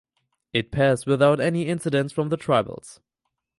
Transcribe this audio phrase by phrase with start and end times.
[0.51, 3.01] It passed without any incidents from the tribals.